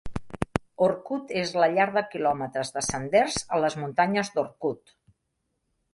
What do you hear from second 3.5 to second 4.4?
a les muntanyes